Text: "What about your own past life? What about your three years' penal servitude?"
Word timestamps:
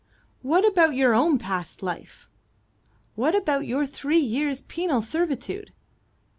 "What 0.41 0.65
about 0.65 0.95
your 0.95 1.13
own 1.13 1.37
past 1.37 1.83
life? 1.83 2.27
What 3.13 3.35
about 3.35 3.67
your 3.67 3.85
three 3.85 4.17
years' 4.17 4.61
penal 4.61 5.03
servitude?" 5.03 5.73